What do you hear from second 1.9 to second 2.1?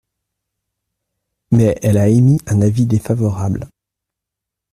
a